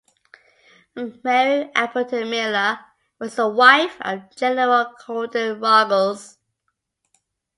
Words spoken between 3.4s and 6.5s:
wife of General Colden Ruggles.